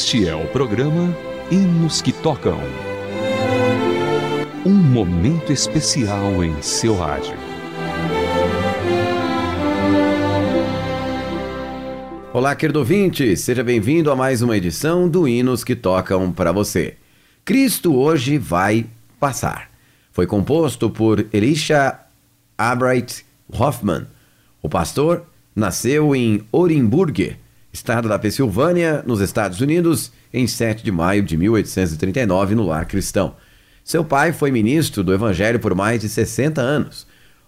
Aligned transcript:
Este 0.00 0.26
é 0.26 0.34
o 0.34 0.46
programa 0.46 1.14
Hinos 1.50 2.00
que 2.00 2.10
Tocam. 2.10 2.58
Um 4.64 4.72
momento 4.72 5.52
especial 5.52 6.42
em 6.42 6.62
seu 6.62 6.96
rádio. 6.96 7.34
Olá, 12.32 12.56
querido 12.56 12.78
ouvinte, 12.78 13.36
seja 13.36 13.62
bem-vindo 13.62 14.10
a 14.10 14.16
mais 14.16 14.40
uma 14.40 14.56
edição 14.56 15.06
do 15.06 15.28
Hinos 15.28 15.62
que 15.62 15.76
Tocam 15.76 16.32
para 16.32 16.50
você. 16.50 16.96
Cristo 17.44 17.94
hoje 17.94 18.38
vai 18.38 18.86
passar. 19.20 19.70
Foi 20.12 20.26
composto 20.26 20.88
por 20.88 21.26
Elisha 21.30 22.00
Abright 22.56 23.22
Hoffman. 23.52 24.06
O 24.62 24.68
pastor 24.68 25.26
nasceu 25.54 26.16
em 26.16 26.42
Orenburg, 26.50 27.36
estado 27.72 28.08
da 28.08 28.18
Pensilvânia, 28.18 29.02
nos 29.06 29.20
Estados 29.20 29.60
Unidos, 29.60 30.12
em 30.32 30.46
7 30.46 30.82
de 30.82 30.90
maio 30.90 31.22
de 31.22 31.36
1839, 31.36 32.54
no 32.54 32.66
lar 32.66 32.86
cristão. 32.86 33.34
Seu 33.84 34.04
pai 34.04 34.32
foi 34.32 34.50
ministro 34.50 35.02
do 35.02 35.12
Evangelho 35.14 35.58
por 35.58 35.74
mais 35.74 36.00
de 36.00 36.08
60 36.08 36.60
anos. 36.60 37.06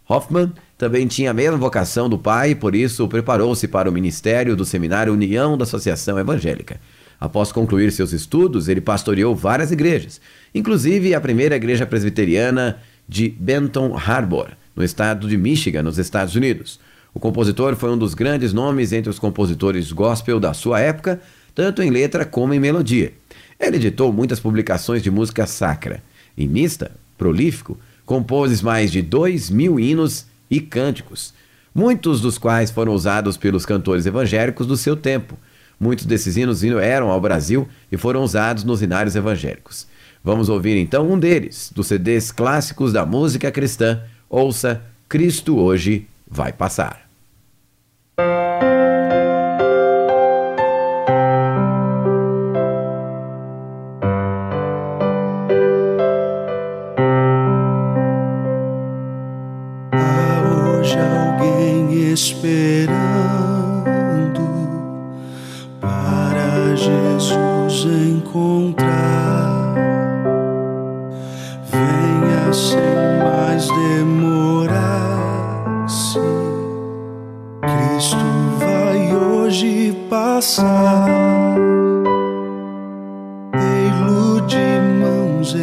Hoffman 0.08 0.52
também 0.76 1.06
tinha 1.06 1.30
a 1.30 1.34
mesma 1.34 1.56
vocação 1.56 2.08
do 2.08 2.18
pai 2.18 2.50
e 2.50 2.54
por 2.54 2.74
isso 2.74 3.06
preparou-se 3.06 3.68
para 3.68 3.88
o 3.88 3.92
ministério 3.92 4.56
do 4.56 4.64
Seminário 4.64 5.12
União 5.12 5.56
da 5.56 5.64
Associação 5.64 6.18
Evangélica. 6.18 6.80
Após 7.20 7.52
concluir 7.52 7.92
seus 7.92 8.12
estudos, 8.12 8.68
ele 8.68 8.80
pastoreou 8.80 9.36
várias 9.36 9.70
igrejas, 9.70 10.20
inclusive 10.52 11.14
a 11.14 11.20
primeira 11.20 11.54
igreja 11.54 11.86
presbiteriana 11.86 12.79
de 13.09 13.29
Benton 13.29 13.96
Harbor, 13.96 14.48
no 14.74 14.82
estado 14.82 15.29
de 15.29 15.36
Michigan, 15.36 15.84
nos 15.84 15.98
Estados 15.98 16.34
Unidos. 16.34 16.80
O 17.15 17.21
compositor 17.21 17.77
foi 17.77 17.91
um 17.91 17.99
dos 17.99 18.15
grandes 18.15 18.52
nomes 18.52 18.93
entre 18.93 19.10
os 19.10 19.18
compositores 19.18 19.93
gospel 19.93 20.41
da 20.41 20.55
sua 20.55 20.80
época, 20.80 21.21
tanto 21.54 21.82
em 21.82 21.91
letra 21.91 22.24
como 22.24 22.54
em 22.54 22.60
melodia. 22.60 23.13
Ele 23.60 23.77
editou 23.77 24.13
muitas 24.13 24.41
publicações 24.41 25.02
de 25.02 25.10
música 25.10 25.46
sacra. 25.46 26.02
Inista, 26.37 26.91
prolífico, 27.19 27.79
compôs 28.07 28.63
mais 28.63 28.91
de 28.91 29.02
dois 29.02 29.51
mil 29.51 29.79
hinos 29.79 30.27
e 30.51 30.60
cânticos, 30.60 31.35
muitos 31.74 32.21
dos 32.21 32.38
quais 32.38 32.71
foram 32.71 32.93
usados 32.93 33.37
pelos 33.37 33.65
cantores 33.65 34.07
evangélicos 34.07 34.66
do 34.66 34.76
seu 34.76 34.97
tempo. 34.97 35.38
Muitos 35.79 36.07
desses 36.07 36.37
hinos 36.37 36.63
eram 36.63 37.10
ao 37.10 37.21
Brasil 37.21 37.69
e 37.91 37.97
foram 37.97 38.23
usados 38.23 38.65
nos 38.65 38.82
hinários 38.82 39.16
evangélicos. 39.16 39.87
Vamos 40.24 40.49
ouvir 40.49 40.76
então 40.76 41.10
um 41.10 41.19
deles, 41.19 41.73
dos 41.74 41.88
CDs 41.88 42.30
clássicos 42.30 42.93
da 42.93 43.04
música 43.04 43.51
cristã. 43.51 44.01
Ouça 44.30 44.82
Cristo 45.09 45.59
Hoje 45.59 46.07
Vai 46.33 46.51
Passar. 46.51 47.13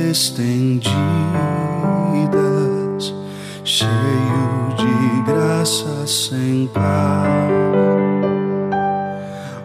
estendidas, 0.10 0.90
cheio 3.64 4.76
de 4.76 5.22
graça 5.32 6.08
sem 6.08 6.68
par. 6.74 7.28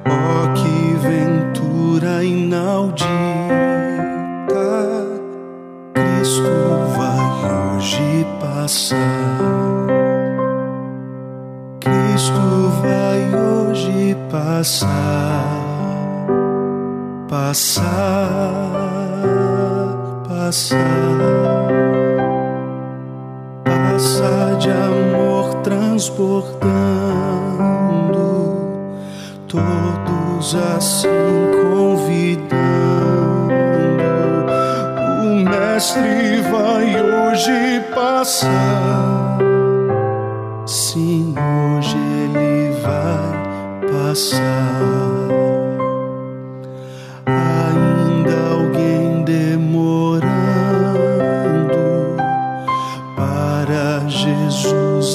Oh, 0.07 0.53
que 0.53 0.97
ventura 1.09 2.23
inaudita! 2.23 3.05
Cristo 5.95 6.53
vai 6.97 7.27
hoje 7.51 8.27
passar. 8.39 8.99
Cristo 11.81 12.71
vai 12.83 13.21
hoje 13.35 14.17
passar. 14.31 15.55
Passar 17.29 18.84
passa, 20.45 20.77
passa 23.65 24.57
de 24.59 24.71
amor 24.71 25.55
transportando, 25.63 26.71
todos 29.49 30.55
assim 30.77 31.09
convidando. 31.63 32.55
O 35.23 35.49
Mestre 35.49 36.43
vai 36.51 37.01
hoje 37.01 37.81
passar, 37.95 39.39
sim, 40.67 41.35
hoje 41.39 41.97
ele 41.97 42.73
vai 42.83 43.91
passar. 43.91 45.14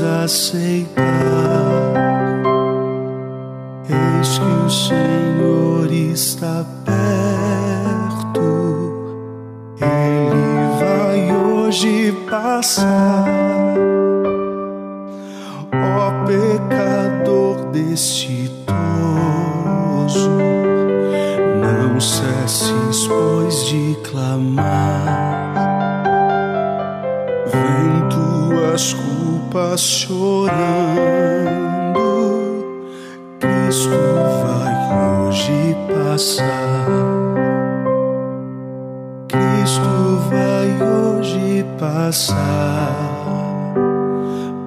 aceitar. 0.01 1.03
Eis 3.89 4.37
que 4.37 4.45
o 4.45 4.69
Senhor 4.69 5.91
está 5.91 6.65
perto, 6.85 8.41
Ele 9.81 10.79
vai 10.79 11.35
hoje 11.35 12.11
passar. 12.29 13.25
Ó 15.73 16.25
pecador 16.25 17.71
destituoso, 17.71 18.75
não 21.61 21.99
cesses, 21.99 23.07
pois, 23.07 23.65
de 23.65 23.97
clamar. 24.09 25.59
Vem 27.51 28.09
tuas 28.09 28.93
coisas 28.93 29.08
roupas 29.59 29.81
chorando. 29.81 31.49
Cristo 33.39 33.89
vai 34.41 34.73
hoje 35.27 35.75
passar. 35.87 36.85
Cristo 39.27 40.19
vai 40.29 40.67
hoje 40.81 41.65
passar. 41.77 42.95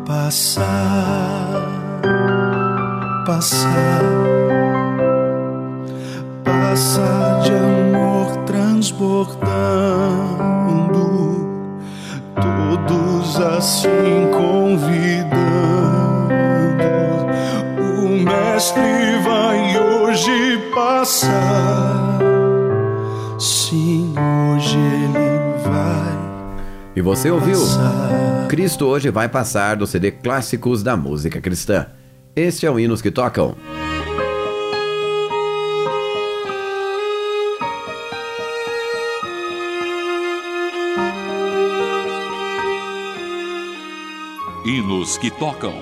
Passar, 0.06 1.62
passar, 3.26 4.02
passar 6.44 7.40
de 7.42 7.52
amor 7.52 8.36
transbordando. 8.44 10.41
E 26.94 27.00
você 27.00 27.32
ouviu? 27.32 27.58
Cristo 28.48 28.86
hoje 28.86 29.10
vai 29.10 29.28
passar 29.28 29.74
do 29.74 29.88
CD 29.88 30.12
Clássicos 30.12 30.84
da 30.84 30.96
Música 30.96 31.40
Cristã. 31.40 31.86
Este 32.36 32.64
é 32.64 32.70
o 32.70 32.78
Hinos 32.78 33.02
que 33.02 33.10
Tocam. 33.10 33.56
Hinos 45.12 45.18
que 45.18 45.30
Tocam. 45.30 45.74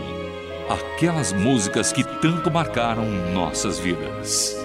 Aquelas 0.68 1.32
músicas 1.32 1.92
que 1.92 2.02
tanto 2.20 2.50
marcaram 2.50 3.04
nossas 3.32 3.78
vidas. 3.78 4.56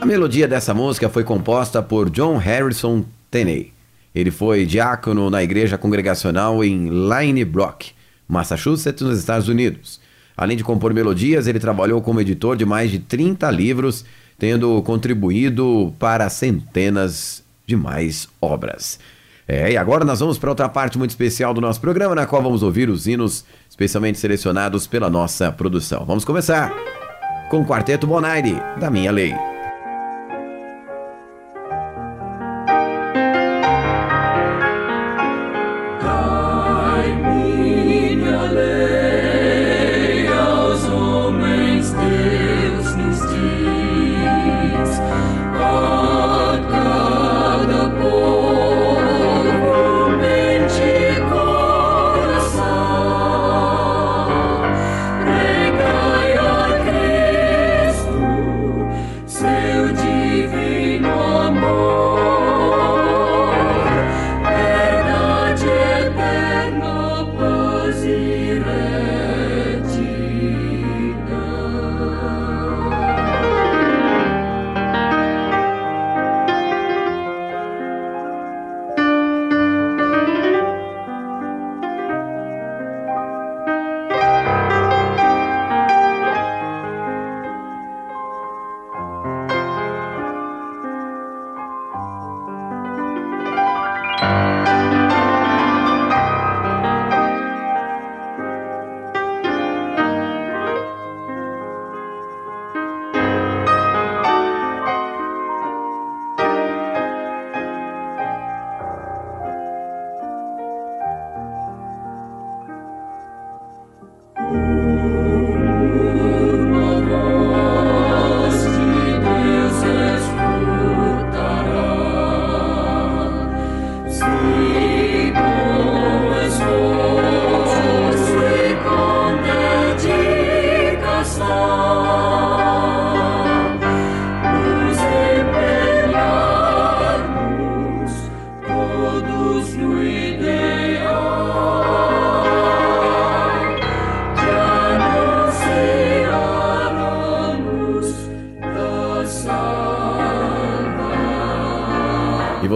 A 0.00 0.06
melodia 0.06 0.48
dessa 0.48 0.74
música 0.74 1.08
foi 1.08 1.24
composta 1.24 1.82
por 1.82 2.10
John 2.10 2.36
Harrison 2.36 3.04
Tenney. 3.30 3.72
Ele 4.14 4.30
foi 4.30 4.66
diácono 4.66 5.30
na 5.30 5.42
igreja 5.42 5.78
congregacional 5.78 6.64
em 6.64 6.88
Linebrook, 6.88 7.92
Massachusetts, 8.28 9.02
nos 9.02 9.18
Estados 9.18 9.48
Unidos. 9.48 10.00
Além 10.36 10.56
de 10.56 10.64
compor 10.64 10.92
melodias, 10.92 11.46
ele 11.46 11.60
trabalhou 11.60 12.00
como 12.00 12.20
editor 12.20 12.56
de 12.56 12.64
mais 12.64 12.90
de 12.90 12.98
30 12.98 13.50
livros, 13.50 14.04
tendo 14.42 14.82
contribuído 14.82 15.94
para 16.00 16.28
centenas 16.28 17.44
de 17.64 17.76
mais 17.76 18.26
obras. 18.40 18.98
É, 19.46 19.70
e 19.70 19.76
agora 19.76 20.04
nós 20.04 20.18
vamos 20.18 20.36
para 20.36 20.50
outra 20.50 20.68
parte 20.68 20.98
muito 20.98 21.10
especial 21.10 21.54
do 21.54 21.60
nosso 21.60 21.80
programa, 21.80 22.16
na 22.16 22.26
qual 22.26 22.42
vamos 22.42 22.60
ouvir 22.60 22.90
os 22.90 23.06
hinos 23.06 23.44
especialmente 23.70 24.18
selecionados 24.18 24.84
pela 24.84 25.08
nossa 25.08 25.52
produção. 25.52 26.04
Vamos 26.04 26.24
começar 26.24 26.74
com 27.50 27.60
o 27.60 27.64
Quarteto 27.64 28.04
Bonaire, 28.04 28.60
da 28.80 28.90
Minha 28.90 29.12
Lei. 29.12 29.51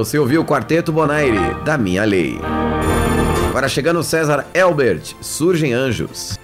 Você 0.06 0.20
ouviu 0.20 0.43
o 0.43 0.44
Quarteto 0.44 0.93
Bonaire, 0.93 1.37
da 1.64 1.76
Minha 1.76 2.05
Lei. 2.05 2.38
Agora 3.49 3.69
chegando 3.69 4.05
César 4.05 4.47
Elbert, 4.55 5.17
Surgem 5.20 5.73
Anjos. 5.73 6.38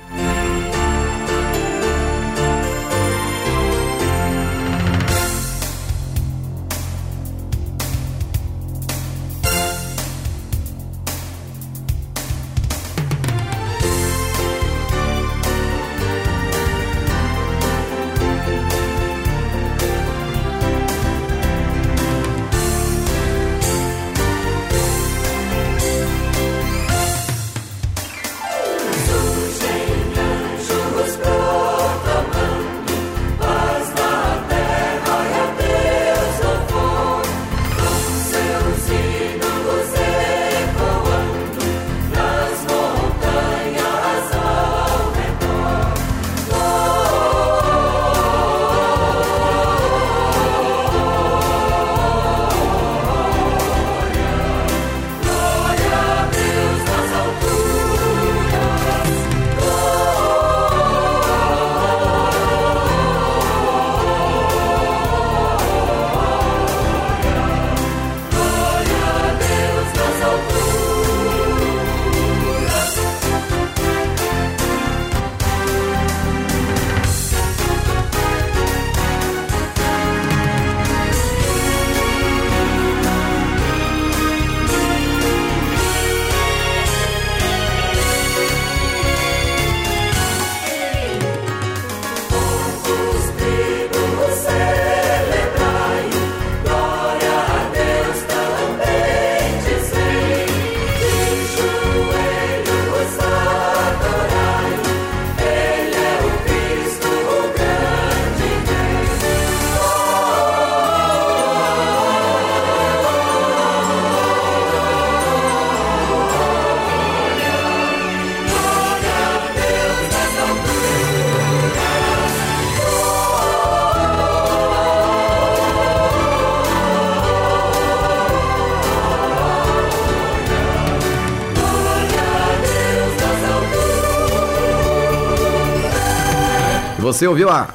você 137.23 137.29
ouviu 137.29 137.51
a 137.51 137.69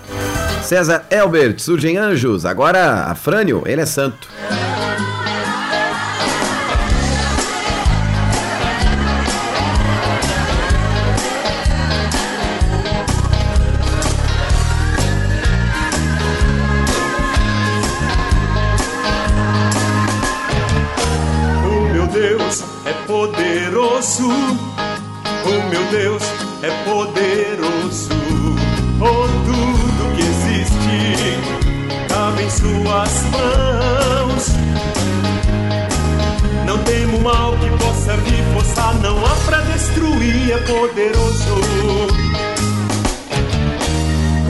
César 0.61 1.05
Elbert, 1.09 1.59
surgem 1.59 1.95
anjos. 1.95 2.45
Agora 2.45 3.05
a 3.05 3.15
Frânio, 3.15 3.63
ele 3.65 3.79
é 3.79 3.85
santo. 3.85 4.27
O 21.63 21.93
meu 21.93 22.07
Deus 22.07 22.63
é 22.85 22.91
poderoso. 23.07 24.27
O 24.27 25.69
meu 25.69 25.83
Deus 25.89 26.23
é 26.61 26.83
poderoso. 26.83 28.56
Oh, 28.99 29.27
tudo 29.45 30.15
que 30.15 30.21
existe 30.23 31.37
cabe 32.09 32.43
em 32.43 32.49
suas 32.49 33.23
mãos. 33.31 34.47
Não 36.65 36.79
temo 36.79 37.21
mal 37.21 37.55
que 37.57 37.69
possa 37.77 38.17
me 38.17 38.53
forçar, 38.53 38.95
não 38.95 39.23
há 39.23 39.35
pra 39.45 39.61
destruir, 39.61 40.51
é 40.51 40.57
poderoso. 40.57 41.61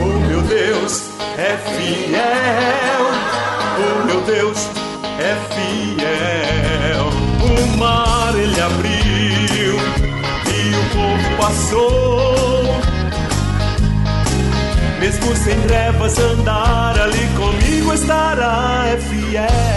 Oh, 0.00 0.18
meu 0.28 0.40
Deus 0.42 1.02
é 1.36 1.56
fiel, 1.76 3.04
oh, 3.76 4.06
meu 4.06 4.20
Deus 4.22 4.66
é 5.20 5.36
fiel. 5.52 7.06
O 7.42 7.76
mar 7.76 8.34
ele 8.34 8.60
abriu 8.60 9.76
e 10.46 10.74
o 10.74 10.82
povo 10.94 11.36
passou. 11.36 12.37
Mesmo 15.00 15.34
sem 15.36 15.60
trevas 15.62 16.18
andar 16.18 16.98
ali 16.98 17.28
comigo 17.36 17.94
estará 17.94 18.84
é 18.86 18.96
fiel. 18.96 19.67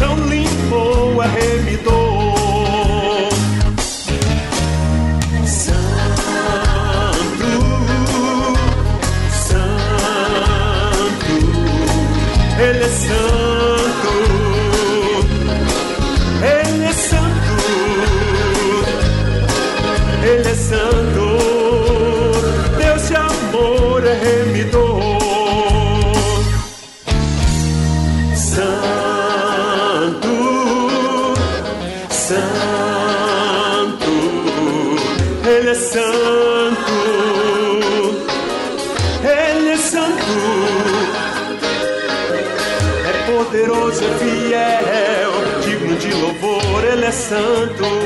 it's 0.00 0.06
only 0.06 0.37
Santo, 47.28 47.97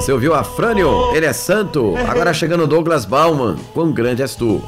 Você 0.00 0.12
ouviu 0.14 0.32
Afrânio? 0.32 1.14
Ele 1.14 1.26
é 1.26 1.32
santo. 1.34 1.94
Agora 2.08 2.32
chegando 2.32 2.66
Douglas 2.66 3.04
Bauman. 3.04 3.56
Quão 3.74 3.92
grande 3.92 4.22
és 4.22 4.34
tu? 4.34 4.62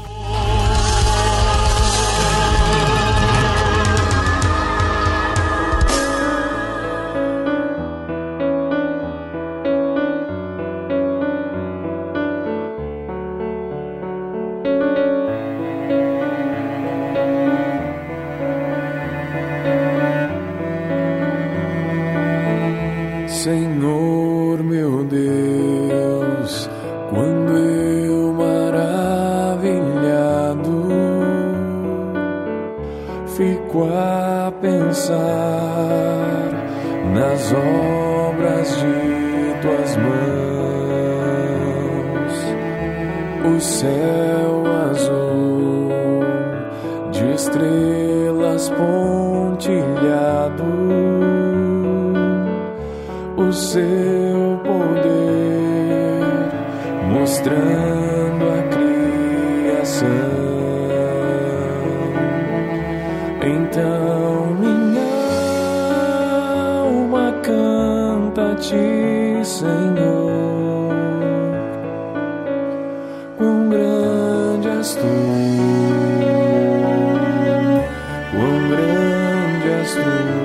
Fico 33.35 33.85
a 33.85 34.51
pensar 34.61 35.17
nas 37.13 37.51
obras 37.51 38.77
de 38.77 39.55
tuas 39.61 39.97
mãos, 39.97 40.33
o 43.55 43.59
céu 43.59 44.63
azul 44.91 45.89
de 47.11 47.31
estrelas 47.33 48.69
pontilhado. 48.69 49.83
O 53.35 53.51
seu 53.51 54.59
poder, 54.63 56.21
mostrando 57.11 57.92
Senhor. 69.43 70.93
um 73.39 73.69
grande 73.69 74.69
és 74.69 74.95
tu, 74.95 75.07
quão 78.31 78.69
grande 78.69 79.67
és. 79.67 80.42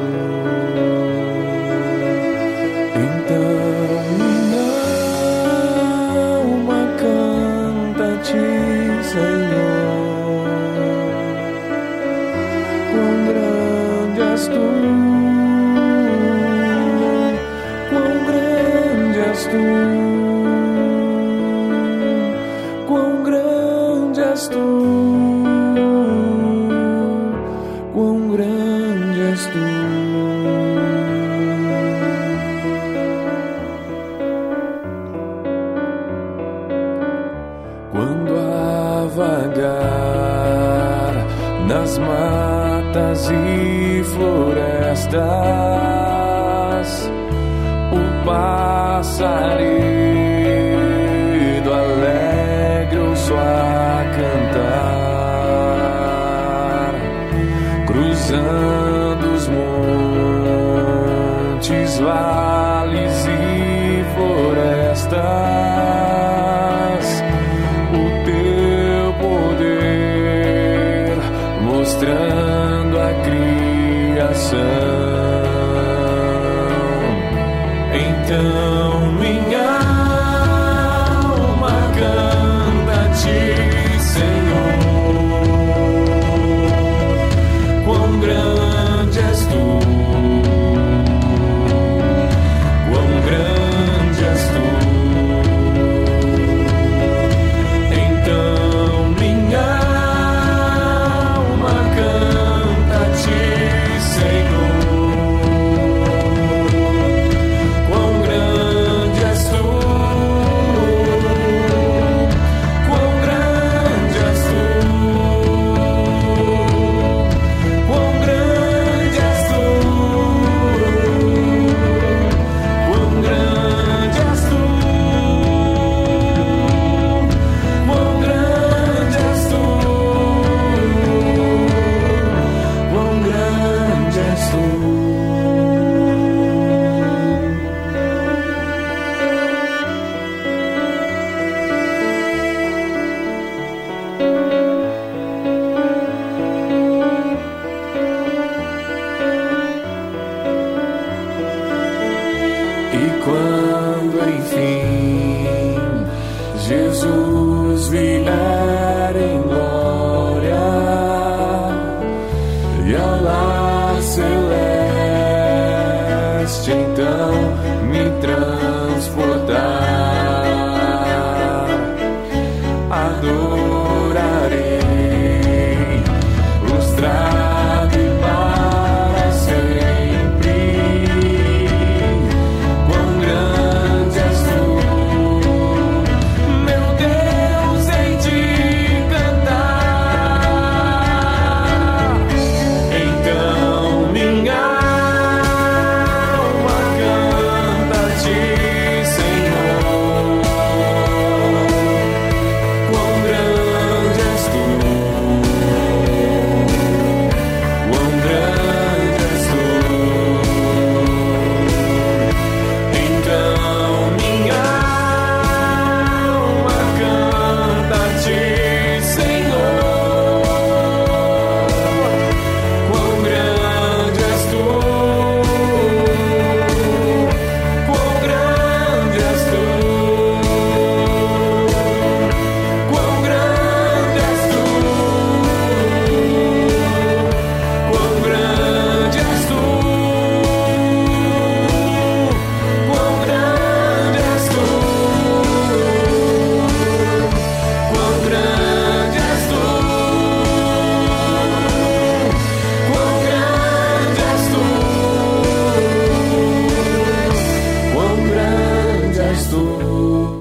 Quando 37.90 38.36
a 38.36 39.06
vagar 39.16 39.64
nas 41.66 41.98
matas 41.98 43.30
e 43.30 44.04
florestas, 44.04 45.18
o 47.92 48.24
passarinho 48.26 50.27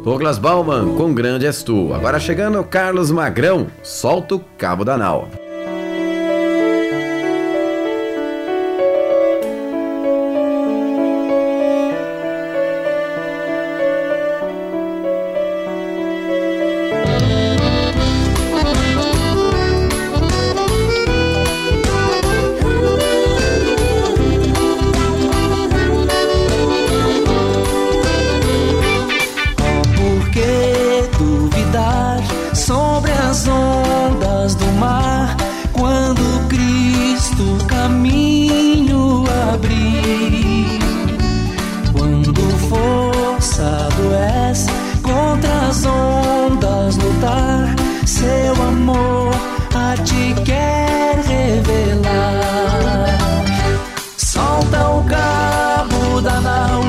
Douglas 0.07 0.37
Bauman, 0.37 0.95
com 0.95 1.13
grande 1.13 1.45
és 1.45 1.61
tu. 1.61 1.93
Agora 1.93 2.17
chegando 2.17 2.63
Carlos 2.63 3.11
Magrão, 3.11 3.67
solta 3.83 4.35
o 4.35 4.39
cabo 4.57 4.85
da 4.85 4.97
nau. 4.97 5.27
Seu 48.05 48.53
amor 48.63 49.33
a 49.75 49.95
ti 50.03 50.33
quer 50.45 51.19
revelar. 51.27 53.17
Solta 54.17 54.87
o 54.89 55.03
cabo 55.03 56.21
da 56.21 56.39
nau, 56.41 56.81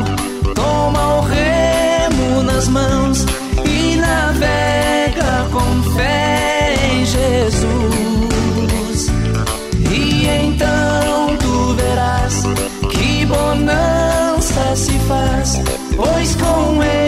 toma 0.54 1.16
o 1.16 1.20
remo 1.22 2.42
nas 2.44 2.68
mãos 2.68 3.26
e 3.64 3.96
navega 3.96 5.48
com 5.52 5.82
fé 5.96 6.76
em 6.92 7.04
Jesus. 7.04 9.08
E 9.90 10.26
então 10.44 11.36
tu 11.40 11.74
verás 11.74 12.44
que 12.90 13.26
bonança 13.26 14.76
se 14.76 14.96
faz, 15.00 15.60
pois 15.96 16.36
com 16.36 16.80
ele 16.82 17.07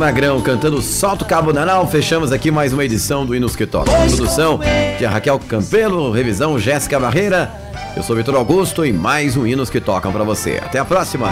Magrão 0.00 0.40
cantando 0.40 0.80
Solta 0.80 1.24
o 1.24 1.28
Cabo 1.28 1.52
Nanal, 1.52 1.86
fechamos 1.86 2.32
aqui 2.32 2.50
mais 2.50 2.72
uma 2.72 2.82
edição 2.82 3.26
do 3.26 3.34
Hinos 3.34 3.54
que 3.54 3.66
Toca. 3.66 3.92
Produção 3.92 4.58
de 4.98 5.04
Raquel 5.04 5.38
Campelo, 5.38 6.10
revisão 6.10 6.58
Jéssica 6.58 6.98
Barreira. 6.98 7.52
Eu 7.94 8.02
sou 8.02 8.16
Vitor 8.16 8.34
Augusto 8.34 8.86
e 8.86 8.94
mais 8.94 9.36
um 9.36 9.46
Hinos 9.46 9.68
que 9.68 9.78
Tocam 9.78 10.10
pra 10.10 10.24
você. 10.24 10.58
Até 10.64 10.78
a 10.78 10.86
próxima! 10.86 11.28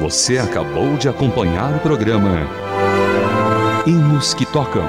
Você 0.00 0.38
acabou 0.38 0.96
de 0.96 1.10
acompanhar 1.10 1.76
o 1.76 1.80
programa 1.80 2.48
Hinos 3.86 4.32
que 4.32 4.46
Tocam. 4.46 4.88